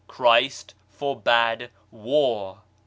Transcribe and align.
Christ 0.07 0.73
forbad 0.89 1.69
war 1.91 2.63